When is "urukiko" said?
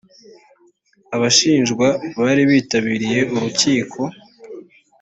3.33-3.99